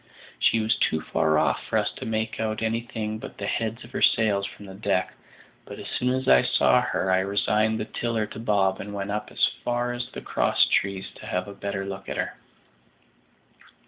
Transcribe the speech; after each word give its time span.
She 0.39 0.59
was 0.59 0.75
too 0.77 0.99
far 0.99 1.37
off 1.37 1.63
for 1.67 1.77
us 1.77 1.91
to 1.97 2.07
make 2.07 2.39
out 2.39 2.63
anything 2.63 3.19
but 3.19 3.37
the 3.37 3.45
heads 3.45 3.83
of 3.83 3.91
her 3.91 4.01
sails 4.01 4.47
from 4.47 4.65
the 4.65 4.73
deck, 4.73 5.13
but 5.63 5.77
as 5.77 5.87
soon 5.89 6.09
as 6.09 6.27
I 6.27 6.41
saw 6.41 6.81
her 6.81 7.11
I 7.11 7.19
resigned 7.19 7.79
the 7.79 7.85
tiller 7.85 8.25
to 8.25 8.39
Bob 8.39 8.81
and 8.81 8.95
went 8.95 9.11
up 9.11 9.27
as 9.31 9.45
far 9.63 9.93
as 9.93 10.07
the 10.11 10.21
cross 10.21 10.65
trees 10.65 11.11
to 11.13 11.27
have 11.27 11.47
a 11.47 11.53
better 11.53 11.85
look 11.85 12.09
at 12.09 12.17
her. 12.17 12.33